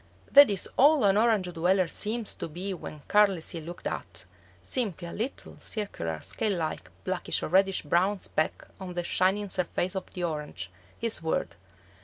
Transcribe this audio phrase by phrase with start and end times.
[0.31, 4.25] That is all an Orange dweller seems to be when carelessly looked at;
[4.63, 9.93] simply a little circular, scale like, blackish or reddish brown speck on the shining surface
[9.95, 11.55] of the orange, his world.